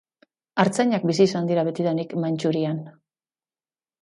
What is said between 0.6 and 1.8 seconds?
Artzainak bizi izan dira